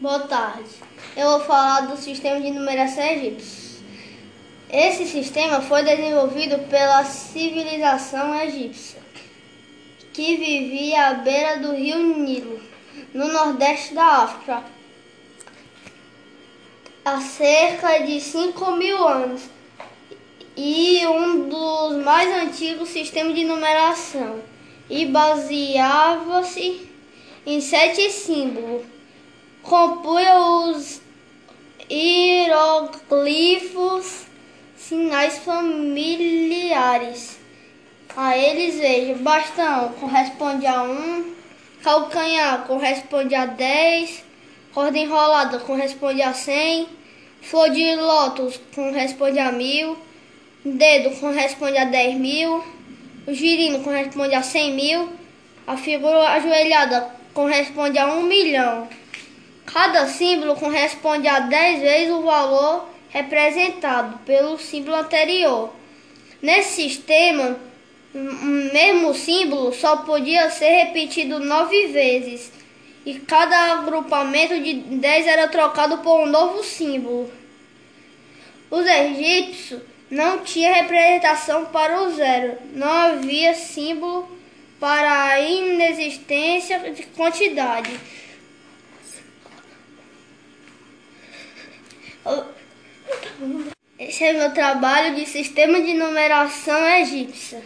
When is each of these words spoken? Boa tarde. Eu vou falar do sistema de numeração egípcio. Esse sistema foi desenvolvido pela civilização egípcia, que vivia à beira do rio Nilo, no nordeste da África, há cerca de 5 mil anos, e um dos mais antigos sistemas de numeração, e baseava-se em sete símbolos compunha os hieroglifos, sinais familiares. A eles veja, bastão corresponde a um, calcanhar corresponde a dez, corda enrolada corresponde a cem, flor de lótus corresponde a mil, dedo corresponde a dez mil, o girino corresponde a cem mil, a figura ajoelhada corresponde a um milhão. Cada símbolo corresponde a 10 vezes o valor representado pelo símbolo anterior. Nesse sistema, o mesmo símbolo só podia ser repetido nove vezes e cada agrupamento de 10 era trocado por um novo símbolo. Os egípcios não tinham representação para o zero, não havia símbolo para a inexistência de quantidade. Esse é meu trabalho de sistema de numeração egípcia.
Boa 0.00 0.18
tarde. 0.18 0.68
Eu 1.16 1.30
vou 1.30 1.40
falar 1.40 1.82
do 1.82 1.96
sistema 1.96 2.40
de 2.40 2.50
numeração 2.50 3.04
egípcio. 3.04 3.80
Esse 4.68 5.06
sistema 5.06 5.60
foi 5.60 5.84
desenvolvido 5.84 6.58
pela 6.68 7.04
civilização 7.04 8.34
egípcia, 8.42 9.00
que 10.12 10.36
vivia 10.36 11.10
à 11.10 11.14
beira 11.14 11.60
do 11.60 11.72
rio 11.76 12.00
Nilo, 12.18 12.60
no 13.14 13.28
nordeste 13.32 13.94
da 13.94 14.04
África, 14.04 14.64
há 17.04 17.20
cerca 17.20 17.98
de 17.98 18.20
5 18.20 18.72
mil 18.72 19.06
anos, 19.06 19.42
e 20.56 21.06
um 21.06 21.48
dos 21.48 22.04
mais 22.04 22.42
antigos 22.42 22.88
sistemas 22.88 23.36
de 23.36 23.44
numeração, 23.44 24.40
e 24.90 25.06
baseava-se 25.06 26.90
em 27.46 27.60
sete 27.60 28.10
símbolos 28.10 28.93
compunha 29.64 30.36
os 30.36 31.02
hieroglifos, 31.90 34.26
sinais 34.76 35.38
familiares. 35.38 37.40
A 38.16 38.38
eles 38.38 38.76
veja, 38.76 39.16
bastão 39.16 39.88
corresponde 39.94 40.64
a 40.66 40.84
um, 40.84 41.34
calcanhar 41.82 42.64
corresponde 42.66 43.34
a 43.34 43.46
dez, 43.46 44.22
corda 44.72 44.96
enrolada 44.98 45.58
corresponde 45.58 46.22
a 46.22 46.32
cem, 46.32 46.86
flor 47.42 47.70
de 47.70 47.96
lótus 47.96 48.60
corresponde 48.72 49.40
a 49.40 49.50
mil, 49.50 49.98
dedo 50.64 51.10
corresponde 51.18 51.76
a 51.76 51.86
dez 51.86 52.14
mil, 52.14 52.62
o 53.26 53.34
girino 53.34 53.82
corresponde 53.82 54.32
a 54.34 54.42
cem 54.42 54.74
mil, 54.74 55.12
a 55.66 55.76
figura 55.76 56.34
ajoelhada 56.34 57.10
corresponde 57.32 57.98
a 57.98 58.14
um 58.14 58.22
milhão. 58.22 58.88
Cada 59.74 60.06
símbolo 60.06 60.54
corresponde 60.54 61.26
a 61.26 61.40
10 61.40 61.80
vezes 61.80 62.10
o 62.14 62.22
valor 62.22 62.88
representado 63.08 64.18
pelo 64.18 64.56
símbolo 64.56 64.94
anterior. 64.94 65.74
Nesse 66.40 66.82
sistema, 66.82 67.58
o 68.14 68.18
mesmo 68.72 69.12
símbolo 69.14 69.72
só 69.72 69.96
podia 69.96 70.48
ser 70.48 70.68
repetido 70.84 71.40
nove 71.40 71.88
vezes 71.88 72.52
e 73.04 73.14
cada 73.14 73.72
agrupamento 73.72 74.60
de 74.60 74.74
10 74.74 75.26
era 75.26 75.48
trocado 75.48 75.98
por 75.98 76.20
um 76.20 76.26
novo 76.26 76.62
símbolo. 76.62 77.32
Os 78.70 78.86
egípcios 78.86 79.82
não 80.08 80.38
tinham 80.38 80.72
representação 80.72 81.64
para 81.64 82.00
o 82.00 82.12
zero, 82.12 82.58
não 82.74 82.88
havia 82.88 83.54
símbolo 83.54 84.28
para 84.78 85.30
a 85.30 85.40
inexistência 85.40 86.78
de 86.92 87.02
quantidade. 87.06 87.90
Esse 94.14 94.22
é 94.22 94.32
meu 94.32 94.52
trabalho 94.52 95.16
de 95.16 95.26
sistema 95.26 95.80
de 95.80 95.92
numeração 95.92 96.78
egípcia. 97.00 97.60